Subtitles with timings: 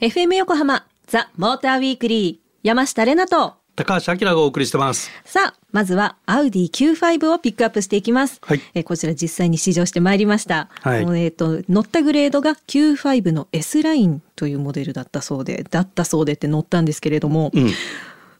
[0.00, 3.54] FM 横浜ザ・モーターウィークリー山下れなと。
[3.76, 5.12] 高橋明がお送りしてます。
[5.24, 8.60] さあまずはアウディ Q5 をピックアップしていきます、はい。
[8.74, 11.02] えーこちら実際に試乗してまいりました、はい。
[11.02, 17.70] えー、と乗ったグレードが Q5 の S ラインというモデルだったそうでだったそうでって乗ったんですけれども、うん。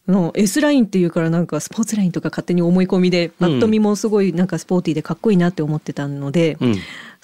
[0.09, 6.77] の S ラインっていうからなんかスポーツラインとか勝手に思い込みでパッと見もすごいなんかスポーティーでかっこいいなって思ってたので、うん。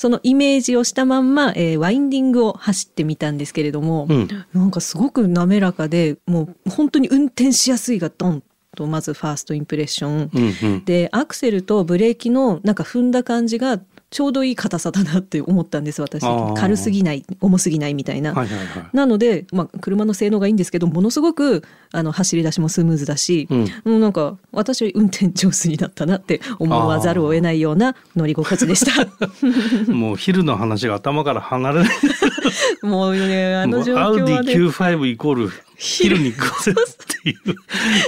[0.03, 8.43] そのイメージをしたまんま、えーワインディングを走ってみたんですけれども、うんなんかすごく滑らかでもう本当に運転しやすいがドン
[8.77, 10.71] とまずファーストインプレッション、うん。
[10.71, 10.85] うん。
[10.85, 13.79] でアクセルとブレーキのなんか踏んだ感じが
[14.13, 16.23] ちょうどいい硬さだなって思ったんです私
[16.55, 18.35] 軽すぎない重すぎないみたいな。
[18.35, 18.89] はいはいはい。
[18.93, 29.07] なので、まあ、車の性能がいいんですけどものすごくあの走り出しもスムーズだし、うんもうなんか私は運転上手になったなって思わざるを得ないような乗り心地でした。
[29.91, 31.89] もう昼の話が頭から離れない。
[32.85, 34.53] もうねあの状アウディ況はね。
[34.53, 37.57] Q5 イコール昼にっていう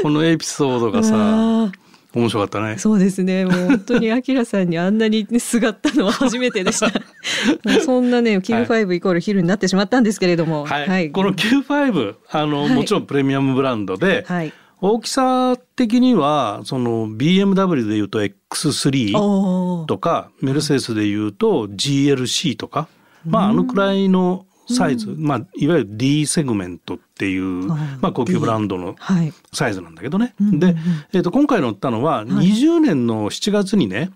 [0.03, 1.73] このエピソードがさ
[2.15, 2.79] 面白かったね。
[2.79, 3.45] そうですね。
[3.45, 6.91] もう本当にアキラさんにあんなにすがったのは初めてでした。
[7.85, 11.11] そんなね Q5 イコール昼になってしまったんですけれども、はい。
[11.11, 12.75] この Q5 あの、はい。
[12.75, 14.53] もちろんプレミアムブランドで、はい。
[14.81, 19.87] 大きさ的にはその BMW でいうと X3 おー。
[19.87, 22.89] とかメルセデスでいうと GLC とか、
[23.27, 29.33] まああのくらいのサイズ、まあいわゆる D セグメントっていう、まあ高級ブランドのはい。
[29.53, 30.35] サイズなんだけどね。
[30.41, 30.61] うんうんうん。
[30.61, 30.77] で、
[31.13, 34.11] えー、と今回乗ったのは20年の7月にね、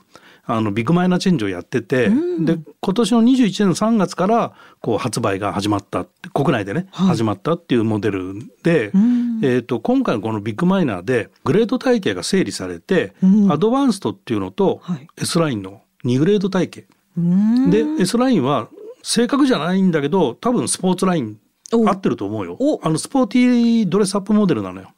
[0.51, 2.45] あのビッグマイナーチェンジをやってて、うん。
[2.45, 7.09] で今年の21年の3月からこう発売が始まった国内でね、はい。
[7.09, 9.41] 始まったっていうモデルで、うん。
[9.43, 13.53] えー、と今回のこのビッグマイナーでグレード体系が整理されて、うん。
[13.53, 15.07] アドバンストっていうのとはい。
[15.19, 16.87] S ラインの2グレード体系、
[17.71, 18.69] で S ラインは
[19.03, 21.39] 正確じゃないんだけど多分スポーツライン
[21.73, 22.57] お合ってると思うよ。
[22.59, 22.81] お。
[22.83, 24.91] あのスポーティードレスアップモデルなのよ。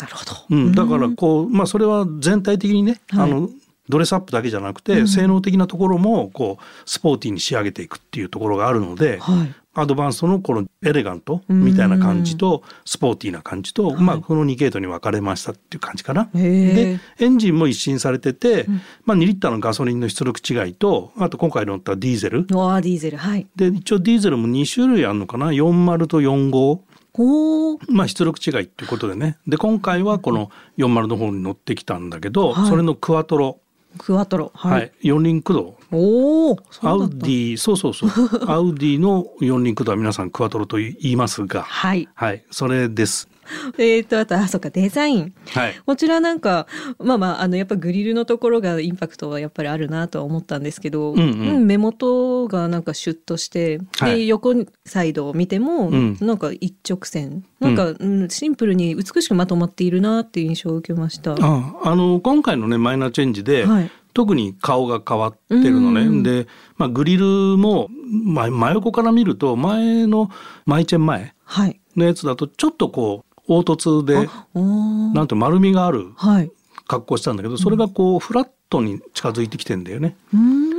[0.00, 0.32] なるほど。
[0.50, 3.30] うん、だからこう、まあ、それは全体的にね、はい。
[3.30, 3.48] あの
[3.88, 9.54] ドレスアップだけじゃなくて、性能的なところもこうスポーティーに仕上げていくっていうところがあるので、はい。
[9.78, 16.30] アドバンストのこのエレガントみたいな感じとスポーティーな感じと、まあ、この2系統に分かれましたっていう感じかな。
[16.34, 16.74] へー。
[16.74, 18.64] でエンジンも一新されてて、
[19.04, 22.46] まあ、2リッターのガソリンの出力違いとあと今回乗ったディーゼル。
[22.48, 23.18] ノアディーゼル。
[23.18, 23.46] はい。
[23.54, 26.80] で一応ディーゼルも2種類あるのかな？40と45。
[27.18, 27.78] おお。
[27.90, 29.36] まあ出力違いっていうことでね。
[29.46, 32.68] で今回はこの40の方に乗ってきたんだけど、はい。
[32.70, 33.60] それのクワトロ、
[33.96, 34.52] クワトロ。
[34.54, 34.92] ははい。
[35.02, 35.08] い。
[35.08, 35.76] 四輪駆動。
[35.90, 36.58] おお。
[36.82, 38.10] アウディそうそうそう。
[38.50, 41.62] アウディの四輪駆動は皆さんクワトロと言いますが。
[41.62, 42.08] はい。
[42.14, 42.44] はい。
[42.50, 43.28] それです
[43.78, 45.34] えっ、とあとあそうかデザイン。
[45.50, 45.74] はい。
[45.84, 46.66] こちらなんか
[46.98, 51.22] まあまああのやっぱグリルのところがインパクトはやっぱりあるなとは思ったんですけど、うんう
[51.60, 51.66] ん。
[51.66, 54.28] 目元がなんかシュッとして、ではい。
[54.28, 56.16] 横サイドを見ても、うん。
[56.20, 57.44] なんか一直線。
[57.60, 58.28] なんか、うん。
[58.28, 61.34] シンプルに美しくまとまっているなっていう印象を受けました。
[61.40, 63.90] ああの今回のねマイナーチェンジで、はい。
[64.16, 66.22] 特に顔が変わってるのね、うん。
[66.22, 66.46] で、
[66.78, 70.30] まあ、グリルも、まあ、真横から見ると前の
[70.64, 71.78] マイチェン前はい。
[71.96, 76.50] のやつだとちょっとこう凹凸でなんて丸みがあるはい。
[76.88, 80.16] 格好したんだけどそれがこうフラットに近づいてきてんだよね。
[80.32, 80.76] うーん。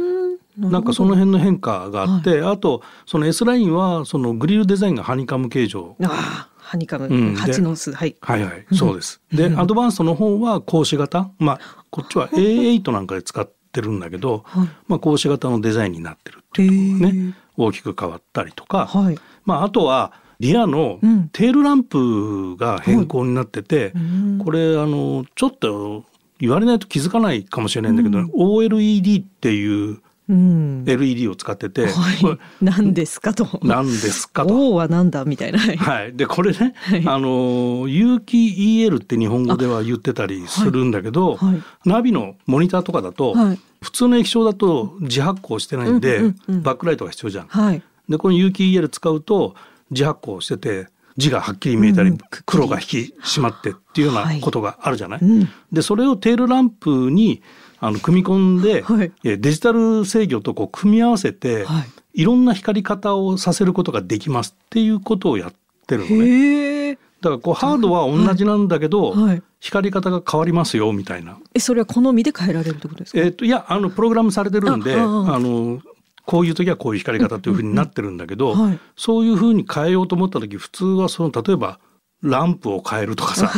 [0.57, 5.95] なんかその辺の変化があって、あとその S ラインはそのグリルデザインがハニカム形状。
[6.01, 8.15] ああ、ハニカム、うんで蜂の巣、はい。
[8.21, 9.21] はいはい、そうです。
[9.31, 11.29] で、アドバンストの方は格子型。
[11.37, 19.19] まあこっちは A8 なんかで使ってるんだけど、はいまあ格子型のデザインになってるっていうね、大きく変わったりとか、はい。
[19.45, 26.05] まああとはリアのうんテールランプが変更になってて、うんこれあのちょっと
[26.39, 29.99] 言われないと気づかないかもしれないんだけど、OLED っていう
[30.29, 30.83] うん。
[30.85, 32.39] LED を使ってて、こはい。
[32.61, 33.45] 何ですかと。
[33.45, 34.71] れ何ですかと。
[34.71, 35.59] 王はなんだみたいな。
[35.59, 47.47] はいはい、でこれね、はいあの有機 EL って日本語では言ってたりするんだけど、はいはいナビのモニターとかだと、はい普通の液晶だと自発光してないんで、バックライトが必要じゃん。
[47.47, 47.83] はい。
[48.09, 49.55] でこの有機 EL 使うと
[49.91, 50.87] 自発光してて
[51.17, 52.13] 字がはっきり見えたり、
[52.45, 54.39] 黒が引き締まってっていうようはない。
[54.39, 55.19] ことがあるじゃない？
[55.21, 55.49] うん。
[55.71, 57.41] でそれをテールランプに
[57.79, 59.11] あの組み込んで、はい。
[59.23, 61.81] えデジタル制御とこう組み合わせて、は
[62.13, 62.21] い。
[62.21, 65.53] い、ろんな光り方をさせることができますっていうことをやっ
[65.87, 66.97] てるのね。
[67.19, 69.15] だからこうハードは同じなんだけど、
[69.59, 71.39] 光り方が変わりますよみたいな。
[71.55, 73.19] え、それは好みで変えられるってことですか？
[73.19, 75.81] えっ、といやあのプログラムされてるんであの
[76.27, 78.79] こういう時はこういう光り方というふうになってるんだけど、はい。
[78.97, 81.79] そういうふうに変えようと思った時普通はその例えば
[82.21, 83.49] ランプを変えるとかさ、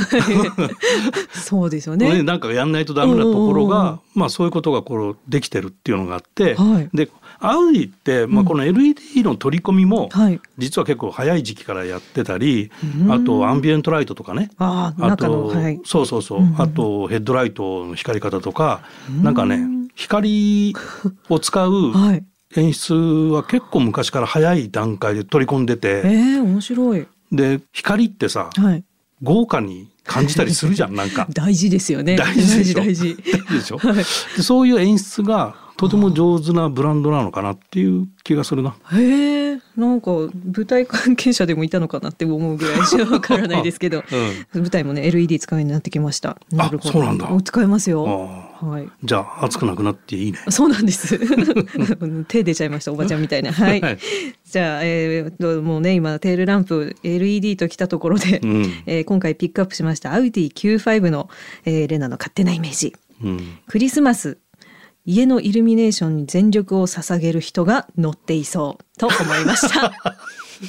[1.34, 2.08] そうですよね。
[2.14, 3.86] ね、なんかやんないとダメなところうんうんうん。
[3.86, 6.90] が、まあそういうことがこうできてるっていうのがあって、はい。
[6.94, 10.40] でアウディって、まあ、この LED の取り込みも、はい。
[10.60, 12.70] 実は結構早い時期からやってたり、
[13.02, 13.12] うん。
[13.12, 15.80] あとアンビエントライトとかね、あと、はい。
[15.86, 16.62] そうそうそう、うんうん。
[16.62, 18.82] あとヘッドライトの光り方とか、
[19.24, 20.76] なんかね光
[21.30, 22.26] を使うはい。
[22.56, 27.08] 演出は結構昔から早い段階で取り込んでえて、え面白い。
[27.32, 28.84] で光ってさはい。
[29.22, 32.16] 豪華に感じたりするじゃんなんか 大事ですよね。
[32.16, 33.16] 大事でしょ大事。
[33.16, 34.04] 大事 でしょはいで
[34.42, 38.76] そういう演出がとても上手なブランドなのかなっていう気がするな。
[38.92, 44.04] へえ、なんか舞台関係者でもいたのかなって思うぐらいしかわからないですけど、
[44.54, 46.38] うん舞台もね LED 使うようになってきました。
[46.52, 46.92] なるほど。
[46.92, 48.06] そうなんだお使えますよ。
[48.62, 48.90] あはい。
[49.06, 50.40] じゃあ熱くなくなっていいね。
[50.50, 51.18] そうなんです。
[52.28, 53.54] 手出ちゃいましたおばちゃんみたいな。
[53.54, 53.80] はい。
[53.80, 53.98] はい
[54.44, 61.30] じゃあ、えー、もうね今テールランプ LED ときたところで、うんえー今回ピックアップしましたアウディ Q5 の、
[61.64, 62.94] えーレナの勝手なイメージ。
[63.24, 64.40] うんクリスマス
[65.06, 69.92] 家のイルミネーションに全力を捧げる人が乗っていそうと思いました。
[70.62, 70.66] The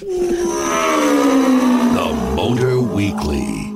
[2.37, 3.71] Motor Weekly.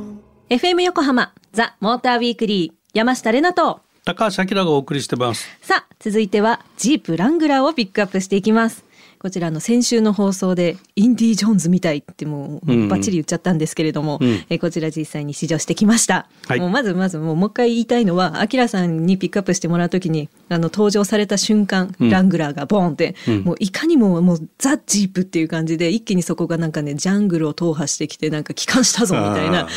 [0.48, 5.48] FM 横浜ザ・モーターウィークリー山下れなと高橋明がお送りしてます。
[5.62, 8.84] さあ続いてはジープラングラーをピックアップしていきます
[9.24, 12.88] こちらの先週の放送でインディ・ジョーンズみたいってもううんうん。
[12.90, 14.28] バッチリ言っちゃったんですけれども、うん。
[14.50, 16.60] えーこちら実際に試乗してきました、はい。
[16.60, 22.10] もうまずまずもうもう一回言いたいのはアキラさんにピックアップしてもらうときにあの登場された瞬間、うん。
[22.10, 23.40] ラングラーがボーンって、うん。
[23.44, 29.68] もういかにももうザ・ジープっていう感じで一気にそこがなんかねジャングルを踏破してきてなんか帰還したぞみたいな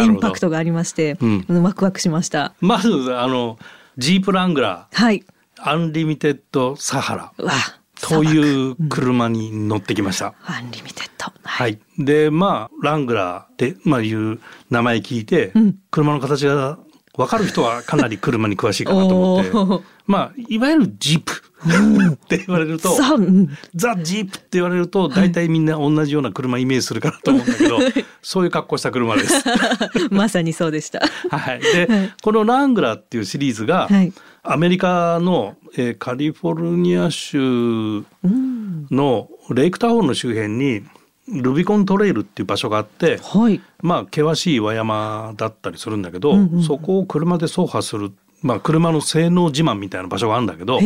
[0.00, 1.62] インパクトがありまして、うん。
[1.64, 2.54] ワクワクしました。
[2.60, 3.58] まずあの
[3.98, 5.24] ジープラングラはい。
[5.24, 5.24] ー
[5.64, 7.32] アンリミテッドサハラ。
[7.36, 7.52] うわ
[8.02, 10.34] という車に乗ってきました。
[10.44, 11.32] アンリミテッド。
[11.44, 11.78] はい。
[11.98, 14.40] で、まあ、ラングラーって、まあ、いう
[14.70, 16.78] 名前聞いて、うん車の形が
[17.16, 22.96] 分かる人はかなり車に詳しいかなと思ってまあ、いわゆるジープって言われると、
[23.74, 27.78] ザ・ジープって言われると、大体みんな同じような車イメージするかなと思うんだけど、
[28.22, 29.44] そういう格好した車です。
[30.10, 31.00] まさにそうでした。
[31.30, 31.60] はい。
[31.60, 31.88] で、
[32.22, 34.12] このラングラーっていうシリーズが、はい。
[34.42, 38.86] アメリカの、えーカリフォルニア州うん。
[38.90, 40.82] のレイクタウンの周辺に
[41.28, 43.60] ルビコントレイルっていう場所があってはい。
[43.80, 50.80] まあ険しい岩山だったりするんだけど、うんうんうんそこを車で走破する、まあ、車の性能自慢みたいな場所があるんだけど。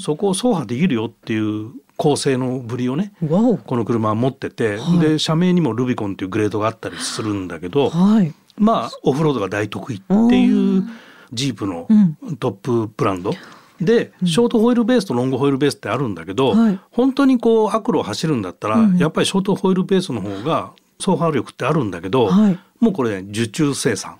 [0.00, 3.12] そこを走破できるよっていう高性能ぶりをね。
[3.20, 8.32] この車は持ってて、はいで車名にもルビコンっていうグレードがあったりするんだけどはい。
[8.56, 10.84] まあオフロードが大得意っていう
[11.32, 13.32] ジープのうんトップブランド。
[13.80, 24.18] でショートホイールベースとロングホイールベースってあるんだけど、はい本当にこう悪路を走るんだったら、うんやっぱりショートホイールベースの方が走破力ってあるんだけど、はいもうこれ受注生産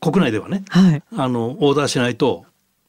[0.00, 1.02] 国内ではねはい。
[1.16, 2.44] あのオーダーしないと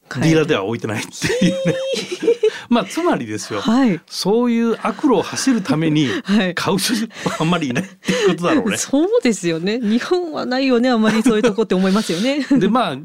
[0.08, 1.74] はいディーラーでは置いてないっていうね
[2.68, 4.00] まあつまりですよ、はい。
[4.06, 6.94] そういう悪路を走るためにはい買う人
[7.28, 8.76] はあんまりいないっていうことだろうね。
[8.78, 9.80] そうですよね。
[9.80, 10.90] 日本はないよね。
[10.90, 12.44] あんまりそういうとこって思いますよね。
[12.50, 12.98] でまあ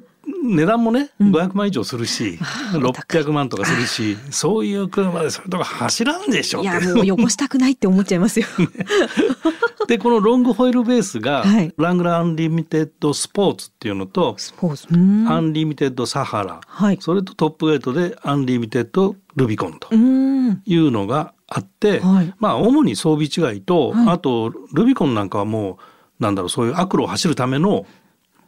[0.43, 2.39] 値段もねうん500万以上するし、
[2.73, 8.47] 600万とかするしそういう車でそれとか走らんでしょっていや、もう汚したくないって思っちゃいますよ。
[9.87, 14.87] でこのロングホイールベースが、はいラングラーアンリミテッドスポーツっていうのと、スポーツ。
[14.91, 16.97] うんアンリミテッドサハラ、はい。
[17.01, 20.61] それとトップグレードでアンリミテッドルビコンとうん。
[20.65, 25.77] いうのがあって、はいまあ主に装備違いと、はいあとルビコンなんかはも
[26.19, 27.85] うなんだろうそういう悪路を走るための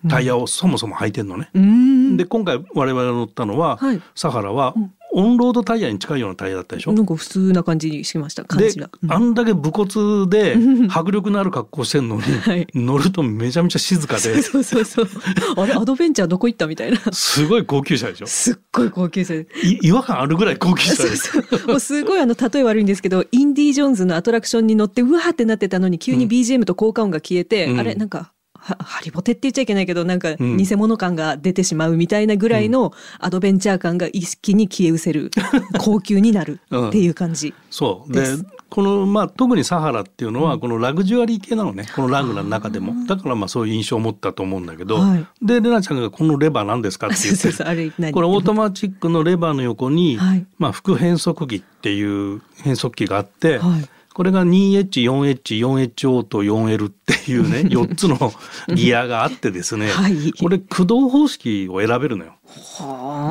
[0.09, 1.49] タイヤをそもそも履いてんのね。
[1.53, 2.17] うん。
[2.17, 4.75] で今回我々が乗ったのは、はいサハラは
[5.15, 6.91] オンロードタイヤに近いようなタイヤだったでしょ？
[6.93, 8.43] なんか普通な感じにしました。
[8.45, 8.89] 感でじが。
[9.03, 10.57] うんあんだけ武骨で
[10.89, 15.07] 迫力のある格好してんのに、 はい乗るとめちゃめちゃ静かで そうそうそう。
[15.57, 16.97] あれ、アドベンチャーどこ行ったみたいな。
[17.11, 18.27] すごい高級車でしょ？
[18.27, 19.35] すっごい高級車
[19.81, 28.31] 違和感あるぐらい高級車で すもうすごいあの例え悪いんですけどインディ・ジョーンズのアトラクションに乗ってうわーってなってたのに急に BGM と効果音が消えて、うんあれなんかは
[28.63, 30.57] ハリボテって言っちゃいけないけどなんかうん。
[30.57, 35.29] 偽物感が出てしまうみたいなぐらいのアドベンチャー感が一気に消え失せる
[35.79, 37.53] 高級になるっていう感じ。
[37.69, 38.11] そう。
[38.11, 38.25] で
[38.69, 41.85] このまあ特にサハラっていうのはこのラグジュアリー系なのね。
[41.95, 43.05] このラングラーの中でも。
[43.05, 45.27] だからまあそういう印象を持ったと思うんだけど、はい。
[45.41, 48.13] でレナちゃんがこのレバー何ですかって言ってる。
[48.13, 50.45] これオートマチックのレバーの横に、はい。
[50.57, 58.33] まあ、副変速機っていう変速機があって、はいこれが 2H4H4H オート 4L っていうね 4つの
[58.75, 60.33] ギアがあってですね、 はい。
[60.33, 62.33] これ駆動方式を選べるのよ。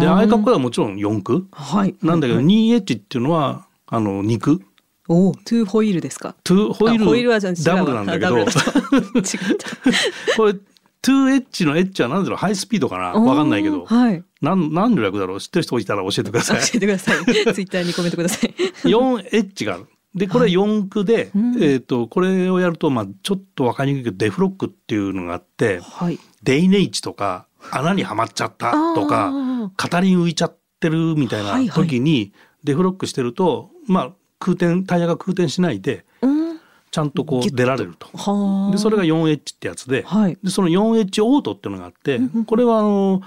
[0.00, 1.46] でああいう格好ではもちろん4駆。
[1.52, 1.94] はい。
[2.02, 2.46] なんだけどはい。
[2.46, 4.60] 2H っていうのはあの2駆。
[5.08, 6.34] おお、 two wheel ですか？
[6.44, 8.38] two ホイあホイールは Wなんだけど。
[8.38, 8.54] 違った。
[10.36, 12.38] これトゥーエッジのエッジは何だろう？
[12.38, 13.08] ハイスピードかな？
[13.20, 13.84] わかんないけど。
[13.84, 14.22] はい。
[14.40, 15.40] なん何の略だろう？
[15.40, 16.60] 知ってる人いたら教えてください。
[16.60, 17.24] 教えてください。
[17.24, 18.54] ツイッターにコメントください。
[18.84, 26.18] 4H があるでこれ4駆で、うんえっ、とこれをやるとまあちょっとわかりにくいけどデフロックっていうのがあってはい。
[26.42, 32.32] デイネイチとか穴にはまっちゃったとかあ片輪浮いちゃってるみたいな時に
[32.64, 36.60] デフロックしてると、まあ空転タイヤが空転しないでーうん。
[36.90, 38.08] ちゃんとこう出られると。
[38.16, 38.72] はあ。
[38.72, 40.38] でそれが 4H ってやつで,、はい。
[40.42, 43.22] でその 4H オートっていうのがあってうんうんこれはあの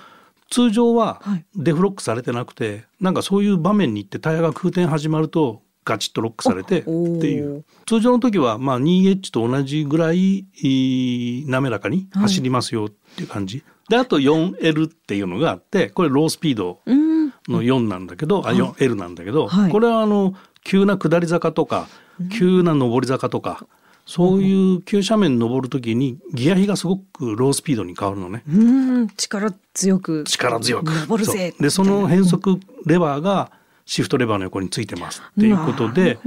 [0.51, 7.63] 通常ははいデフロックされてなくてなんかそういう場面に行ってタイヤが空転始まるとガチッとロックされてっておいう。
[7.86, 17.15] 通常の時はまあ 2H と同じぐらいいい滑らかに走りますよっていう感じ、であと 4L っていうのがあってこれロースピードうん。
[17.48, 19.72] の4なんだけど、あ 4L なんだけど、はい。
[19.72, 21.88] これはあの急な下り坂とか
[22.32, 23.68] 急な上り坂とか、
[24.08, 28.44] そういう急斜面登る時にギア比がすごくロースピードに変わるのね。
[28.48, 28.51] う
[29.04, 29.08] ん。
[29.10, 30.24] 力強く。
[30.25, 30.92] 力強く。
[30.92, 31.54] 登るぜ。
[31.60, 33.51] でその変速レバーが
[33.86, 36.18] シフトレバーの横についてますっていうことで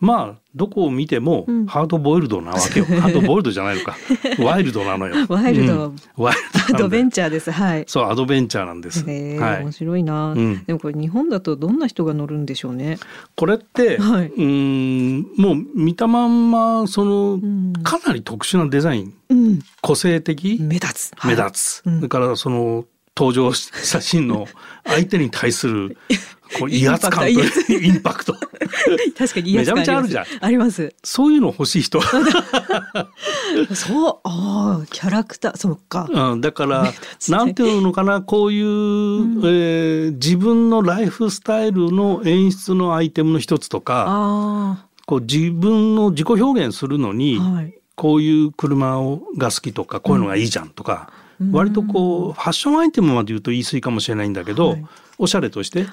[0.00, 1.66] まあどこを見てもうん。
[1.66, 3.96] ハードボイルドなわけよ、 ハードボイルドじゃないのか。
[4.38, 5.14] ワイルドなのよ。
[5.28, 5.86] ワイルド。
[5.86, 5.96] うん。
[6.16, 7.50] ワイルアドドなんでベンチャーです。
[7.50, 7.84] はい。
[7.86, 9.62] そうアドベンチャーなんです、へえ、はい。
[9.62, 10.64] 面、白いな、うん。
[10.64, 12.98] でもこれ日本だとどんな人が乗るんでしょうね。
[13.36, 14.26] これって、はい。
[14.26, 17.72] うーんもう見たまんまその、ん。
[17.82, 19.14] かなり特殊なデザイン。
[19.30, 19.58] うん。
[19.80, 21.12] 個性的、目立つ。
[21.24, 22.00] 目立つ、うん。
[22.02, 22.84] だからその
[23.16, 24.46] 登場写真の
[24.84, 25.96] 相手に対する
[26.58, 27.28] こう威圧感と
[27.72, 28.36] インパクト。
[29.18, 30.24] 確かにめちゃめちゃあるじゃん。
[30.40, 30.94] あります。
[31.02, 32.00] そういうの欲しい人、
[33.74, 36.08] そう、ああ、キャラクター、そうか。
[36.10, 36.92] うん、だから
[37.28, 47.74] なんていうのかなこういう、えー自分のライフスタイルの演出のアイテムの一つとかあこう自分の自己表現するのに、あ、はい。
[47.94, 54.84] こういう車をが好きとかこういうのがいいじゃんとか、うん割とこうファッションアイテムまで言うと言い過ぎかもしれないんだけど、はい
[55.18, 55.86] おしゃれとして。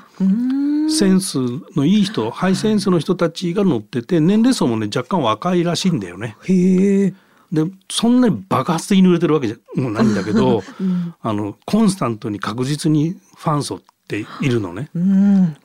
[0.89, 1.37] センス
[1.75, 6.35] のいい人ハイセンスの人たちが乗ってて年齢層もね若干若いらしいんだよね。
[6.45, 7.13] へえ。
[7.51, 11.13] でそんなに爆発的に売れてるわけじゃもうないんだけど、 うん。
[11.21, 14.89] あのコンスタントに確実にファン層っているのね。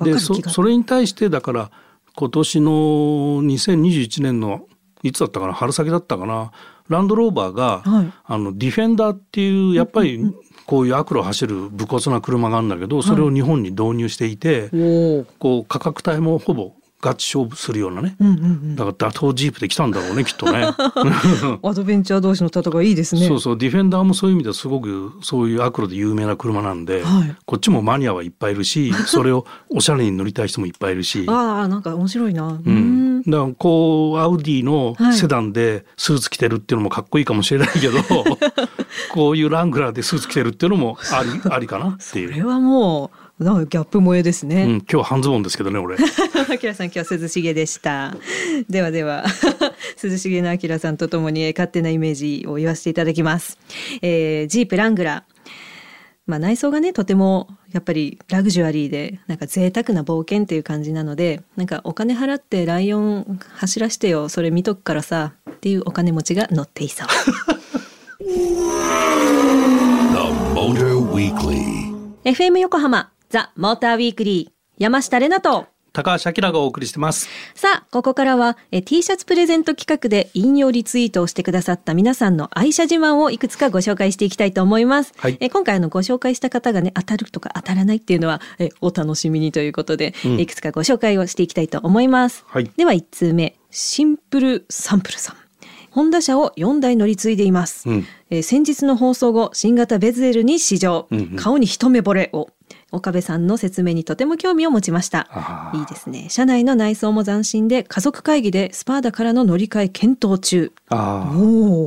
[0.00, 1.70] でそそれに対してだから
[2.14, 2.70] 今年の
[3.42, 4.66] 2021年の
[5.02, 6.52] いつだったかな春先だったかな
[6.88, 10.20] ランドローバーが、はいあのディフェンダーっていうやっぱり
[10.66, 15.24] こういう悪路を走る武骨な車があるんだけどそれを日本に導入していて、おお。
[15.38, 16.72] こう価格帯もほぼ
[17.04, 18.76] ガチ勝負するようなねうんうんうん。
[18.76, 20.64] だから打倒ジープで来たんだろうねきっとね。
[21.62, 23.28] アドベンチャー同士の戦いいいですね。
[23.28, 31.26] そうそうディフェンダーもそういう意味ではすごくそういう悪路で有名な車なんで、はいこっちもマニアはいっぱいいるしそれをおしゃれに乗りたい人もいっぱいいるし。
[31.28, 32.46] ああ、なんか面白いな。
[32.48, 37.98] ううん、だからこうアウディのはいセダンでスーツ着てるっていうのもかっこいいかもしれないけど、
[39.12, 42.32] こういうラングラーでスーツ着てるっていうのもありありかなってそいう。
[42.32, 44.64] れはもう、なんかギャップ萌えですうね。
[44.66, 45.96] ん、今日半ズボンですけどね俺。
[45.96, 48.14] あきらさん今日は涼しげでした。
[48.68, 49.24] ではでは
[50.02, 53.58] 涼しげなあきらさんとともにえー勝手なイメージを言わせていただきます。
[54.02, 55.33] えージープラングラー。
[56.26, 67.08] まあ内装がねとてもやっぱりラグジュアリーでなんか贅沢な冒険っていう感じなのでなんかお金払ってライオン走らしてよそれ見とくからさっていうお金持ちが乗っていそう。
[72.24, 77.28] FM 横浜ザ・モーターウィークリー山下れなと高橋明がお送りしてます。
[77.54, 85.14] さあ、ここからはえ T シャツプレゼント企画で引用リツイートをしてくださった皆さんの愛車自慢をいくつかご紹介していきたいと思います。
[85.16, 92.44] はいえ今回あのご紹介した方がね、当たるとか当たらないっていうのはえお楽しみにということで、うんいくつかご紹介をしていきたいと思います。
[92.48, 95.36] はいでは1通目、シンプルサンプルさん。
[95.90, 97.88] ホンダ車を4台乗り継いでいます。
[97.88, 102.48] うんえー先日の放送後、新型ベゼルに試乗、うんうん顔に一目惚れを。
[102.94, 105.28] 岡部さんの説明にとても興味を持ちました
[105.74, 106.28] いいですね。
[106.30, 110.72] 車内の内装も斬新で、家族会議でスパーダからの乗り換え検討中。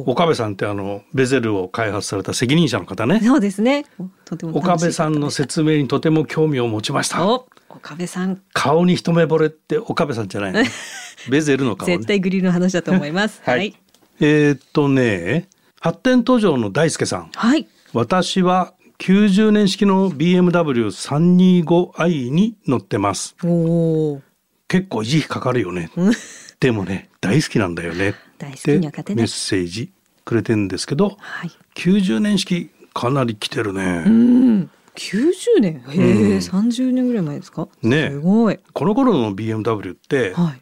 [0.06, 3.22] 岡部さんってあのベゼルを開発された責任者の方ね。
[3.22, 3.86] そうですね。
[4.54, 7.26] 岡部さんの説明にとても興味を持ちました。
[7.26, 10.64] お、岡部さん、顔に一目惚れって岡部さんじゃないの。
[11.30, 11.96] ベゼルの顔ね。
[11.98, 13.42] 絶対グリルの話だと思います。
[13.46, 13.76] はい。
[14.20, 15.48] えーっとね、
[15.80, 17.30] 発展途上の大輔さん。
[17.34, 17.68] はい。
[17.94, 23.36] 私は90年式の BMW325i に乗ってます。
[23.38, 23.46] 結
[24.90, 25.92] 構維持費かかるよね。
[25.96, 26.14] うん
[26.60, 28.16] でもね、大好きなんだよね。
[28.40, 29.92] 大好きには勝てないメッセージ
[30.26, 31.52] くれてるんですけど、はい。
[31.76, 34.04] 90年式かなり来てるね。
[34.08, 34.72] うん。
[34.96, 37.68] 90年へえ、うん30年ぐらい前ですか？
[37.84, 38.58] ねすごい。
[38.74, 40.62] この頃の BMW って、はい。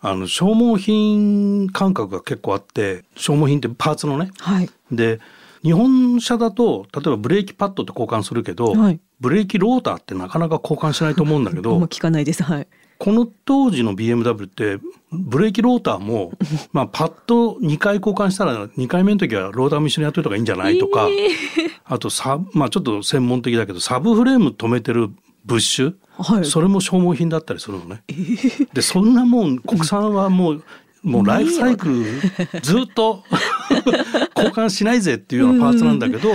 [0.00, 5.18] あの消耗品感覚が結構あって消耗品ってパーツのねはいで
[5.62, 9.00] 日本車だと例えばブレーキパッドって交換するけど、はい。
[9.20, 12.42] ブレーキローターってなかなか交換しないと思うんだけど 聞かないです。
[12.42, 12.66] はい。
[12.98, 14.78] この当時の BMW って
[15.10, 16.32] ブレーキローターも
[16.72, 21.08] まあパッド2回交換したら2回目の時はローターも一緒にやっといた方がいいんじゃないとか、
[21.84, 25.10] あとサまあちょっと専門的だけどサブフレーム止めてる
[25.44, 26.44] ブッシュ、はい。
[26.44, 28.04] それも消耗品だったりするのね。
[28.72, 30.64] でそんなもん国産はもう
[31.02, 33.24] もうライフサイクルずっと
[34.36, 36.30] 交換しないぜっていうようなパーツなんだけど、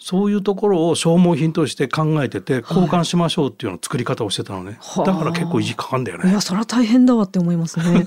[0.00, 4.78] そういうところを消耗品として考えてて交換しましょうっていうような作り方をしてたのね。
[4.80, 5.04] はあ。
[5.04, 6.30] だから結構維持かかんだよね。
[6.30, 6.40] いや。
[6.40, 8.06] それは大変だわって思いますね。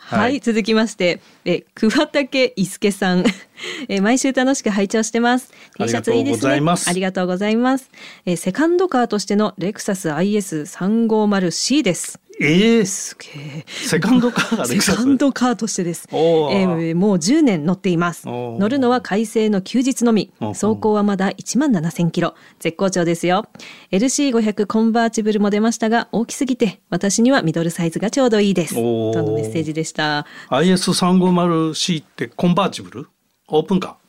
[0.00, 0.40] はい、はい。
[0.40, 3.24] 続きましてえ桑竹伊助さん。
[3.88, 5.52] え毎週楽しく拝聴してます。
[5.78, 6.90] T シャツいいですねありがとうございます。
[6.90, 7.90] ありがとうございます。
[8.26, 13.28] えセカンドカーとしてのレクサス IS350C ですええすげ
[13.60, 16.08] えセカンドカーセカンドカーとしてです。
[16.10, 18.26] えーもう10年乗っています。
[18.26, 20.32] 乗るのは快晴の休日のみ。
[20.40, 22.34] 走行はまだ1万7000キロ。
[22.58, 23.46] 絶好調ですよ。
[23.92, 28.74] LC500 コンバーチブルも出ましたが、大きすぎて私にはミドルサイズがちょうどいいです。
[28.74, 30.26] とのメッセージでした。
[30.50, 33.06] IS350C ってコンバーチブル？
[33.48, 34.03] オープンカー？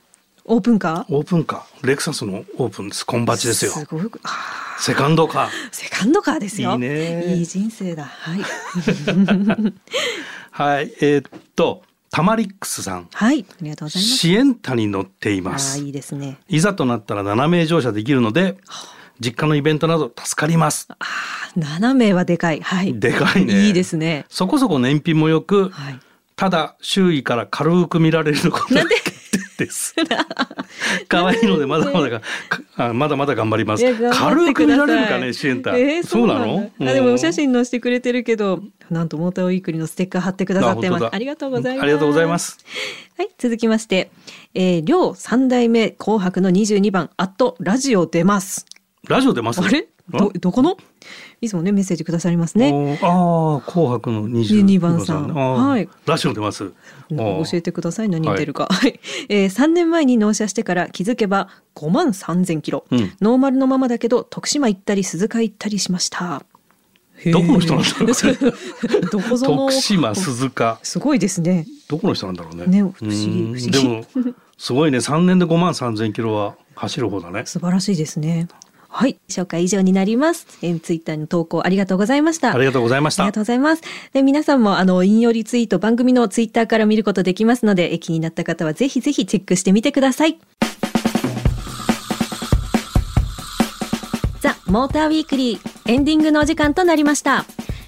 [0.48, 1.16] オープンカー？
[1.16, 4.02] オープンカーレクサスのオープンですコンバチですよすごい。
[4.24, 6.74] あーセカンドカーセカンドカーですよ。
[6.74, 8.06] いいねいい人生だ。
[8.06, 8.40] はい。
[10.52, 13.46] はいえーっとタマリックスさんはい。
[13.50, 14.18] ありがとうございます。
[14.18, 16.38] シエンタに乗っていますいいですね。
[16.48, 18.58] いざとなったら7名乗車できるので
[19.20, 22.62] 実家のイベントなど助かりますああ、7名はでかい。
[22.62, 22.98] はい。
[23.00, 24.26] でかいねいいですね。
[24.30, 26.00] そこそこ燃費もよく、はい。
[26.36, 28.96] ただ周囲から軽く見られることがなんで？
[29.58, 29.96] です。
[31.08, 35.78] 可愛いのでまだまだが、まだまだ頑張ります軽く見られるかねシエンタ。
[35.78, 36.72] えーそうなだの？
[36.82, 41.08] あでもお写うん真載せてくれてるけど、なんとモーターウィークリーのステッカー貼ってくださってます。
[41.12, 41.84] ありがとうございます。
[41.84, 42.40] ありがとうございま。
[42.40, 42.58] す。
[43.18, 44.12] はい、続きまして、
[44.54, 48.66] えー、両三代目紅白の22番、アットラジオ出ます。
[49.08, 49.62] ラジオ出ます？
[49.62, 49.88] あれ？
[50.10, 50.78] ど、どこの？
[51.42, 53.00] いつもね、メッセージくださりますね。
[53.02, 56.74] ああ紅白の二十22番さんはいラジオ出ます。
[57.10, 58.10] 教えてください。
[58.10, 58.68] 何言ってるか。
[58.70, 59.00] はい。
[59.30, 62.86] えー、3年前に納車してから気づけば5万3000キロ。
[62.92, 66.44] うんノーマルのままだけど、徳島行ったり、鈴鹿行ったりしました。
[67.32, 69.70] どこの人なんだろう どこぞの。
[69.70, 71.66] 徳島鈴鹿すごいですね。
[71.88, 72.68] どこの人なんだろうね。
[72.68, 74.06] ね不思議うん不思議でも
[74.58, 77.44] すごいね三年で五万三千キロは走る方だね。
[77.46, 78.48] 素晴らしいですね。
[78.98, 80.48] はい、紹介以上になります。
[80.62, 82.56] えー、ツイッターの投稿ありがとうございました。
[82.56, 83.82] ありがとうございましたありがとうございます。
[84.14, 90.40] で、皆さんもあの引用リツイート番組のツイッターから見ることできますので、え気になった方はぜひぜひチェックしてみてください。
[94.40, 97.44] ザ・モーターウィークリーエンディングのお時間となりました。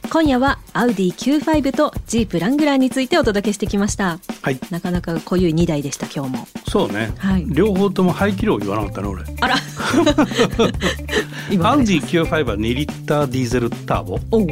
[0.09, 4.19] 今夜はアウディ Q5 とジープラングラーについてお届けしてきました。
[4.41, 4.59] はい。
[4.69, 6.47] なかなか濃ゆい2台でした今日も。
[6.69, 7.11] そうね。
[7.17, 9.23] はい両方とも排気量言わなかったね俺。
[9.41, 9.55] あら
[11.69, 14.17] アウディ Q5 は2リッターディーゼルターボ。
[14.31, 14.47] おお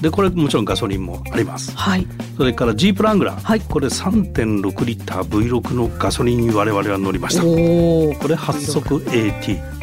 [0.00, 1.76] でこれもちろんガソリンもあります。
[1.76, 7.44] はいそれからジープラングラー、はいこれ3.6リッター V6 のガソリンに我々は乗りました。
[7.44, 9.79] おおこれ8速 AT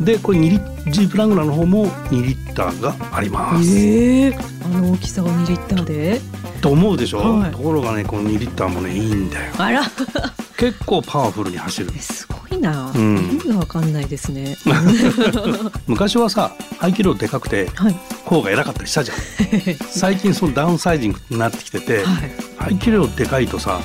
[0.00, 0.50] でこれ2
[0.86, 3.78] リジープラングラーの方も2リッターがあります。
[3.78, 6.20] ええあの大きさが2リッターで。
[6.60, 7.52] と思うでしょ、はい。
[7.52, 9.52] ところがねこの2リッターもねいいんだよ。
[9.58, 9.82] あら。
[10.56, 11.92] 結構パワフルに走る。
[12.00, 13.16] すごいな、うん。
[13.16, 14.56] 意味がわかんないですね。
[15.86, 17.96] 昔はさ排気量でかくてはい。
[18.24, 19.16] 方が偉かったりしたじゃん。
[19.90, 22.32] 最近そのダウンサイジングになってきてて、はい。
[22.56, 23.80] 排気量でかいとさ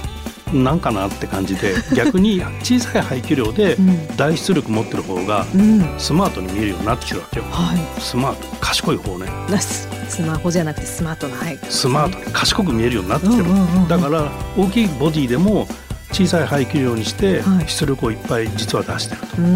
[0.53, 4.07] なんかなって感じで 逆に小さい排気量でうん。
[4.17, 5.85] 大出力持ってる方がうん。
[5.97, 7.45] スマートに見えるようになってきてるわけよ。
[7.49, 8.01] はい。
[8.01, 8.47] スマート。
[8.59, 9.25] 賢い方ね。
[9.49, 11.59] なススマホじゃなくてスマートなはい。
[11.69, 13.49] スマートに賢く見えるようになってきてる、
[13.87, 15.67] だから大きいボディでも
[16.11, 17.65] 小さい排気量にしてはい。
[17.69, 19.27] 出力をいっぱい実は出してると。
[19.37, 19.47] うー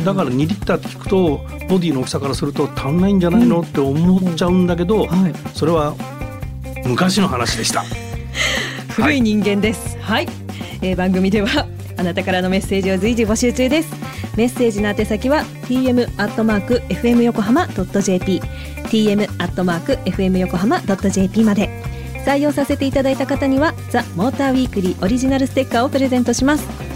[0.00, 0.04] ん。
[0.04, 5.32] だから2リッターって聞くとボディの大きさからすると足んないんじゃないのって思っちゃうんだけど、はい。
[5.54, 5.94] それは
[6.84, 7.84] 昔の話でした。
[9.00, 9.98] 古い人間です。
[10.00, 10.26] はい、
[10.82, 13.90] えー番組ではあなたからのメッセージを随時募集中です。
[14.36, 18.40] メッセージの宛先は tm アットマーク fm 横浜ドット jp
[18.84, 21.68] tm アットマーク fm 横浜ドット jp まで。
[22.24, 26.90] 採用させていただいた方にはザ・モーターウィークリーオリジナルステッカーをプレゼントします。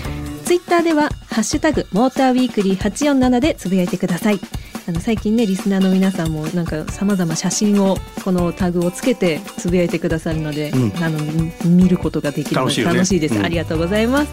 [0.45, 4.39] ツイッターではハッシュタグモーターウィークリー847でつぶやいてください
[4.87, 11.03] あの最近ねリスナーの皆さんもなんかさまざま写真をこのタグをつけてつぶやいてくださるので、うん。
[11.03, 11.19] あの
[11.65, 14.33] 見ることができるので楽しいです、うんありがとうございます。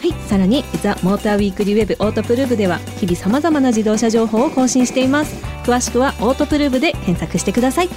[0.00, 5.34] はい、さらにザ・モーターウィークリーウェブオートプルーブでは日々さまざまな自動車情報を更新しています。
[5.64, 7.88] 詳しくはオートプルーブで検索してください。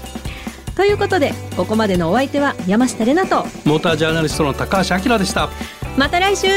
[0.76, 5.50] ということでここまでのお相手は山下れなとモータージャーナリストの高橋明でした。
[5.98, 6.48] また来週